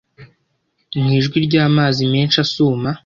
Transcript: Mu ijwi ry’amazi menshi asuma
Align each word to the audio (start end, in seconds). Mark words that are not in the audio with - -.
Mu 1.01 1.07
ijwi 1.19 1.37
ry’amazi 1.47 2.03
menshi 2.13 2.37
asuma 2.45 2.89